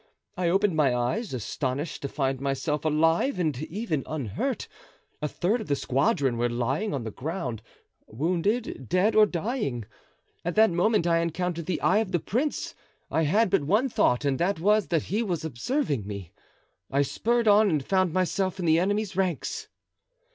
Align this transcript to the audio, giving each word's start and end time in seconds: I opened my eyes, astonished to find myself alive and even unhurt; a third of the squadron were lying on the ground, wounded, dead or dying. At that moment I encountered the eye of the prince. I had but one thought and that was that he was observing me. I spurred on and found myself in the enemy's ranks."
I 0.35 0.49
opened 0.49 0.75
my 0.75 0.95
eyes, 0.95 1.31
astonished 1.31 2.01
to 2.01 2.07
find 2.07 2.41
myself 2.41 2.85
alive 2.85 3.37
and 3.37 3.55
even 3.61 4.03
unhurt; 4.07 4.67
a 5.21 5.27
third 5.27 5.61
of 5.61 5.67
the 5.67 5.75
squadron 5.75 6.37
were 6.39 6.49
lying 6.49 6.91
on 6.91 7.03
the 7.03 7.11
ground, 7.11 7.61
wounded, 8.07 8.89
dead 8.89 9.15
or 9.15 9.27
dying. 9.27 9.85
At 10.43 10.55
that 10.55 10.71
moment 10.71 11.05
I 11.05 11.19
encountered 11.19 11.67
the 11.67 11.79
eye 11.81 11.99
of 11.99 12.13
the 12.13 12.19
prince. 12.19 12.73
I 13.11 13.25
had 13.25 13.51
but 13.51 13.65
one 13.65 13.89
thought 13.89 14.25
and 14.25 14.39
that 14.39 14.59
was 14.59 14.87
that 14.87 15.03
he 15.03 15.21
was 15.21 15.45
observing 15.45 16.07
me. 16.07 16.31
I 16.89 17.03
spurred 17.03 17.47
on 17.47 17.69
and 17.69 17.85
found 17.85 18.11
myself 18.11 18.57
in 18.57 18.65
the 18.65 18.79
enemy's 18.79 19.15
ranks." 19.15 19.67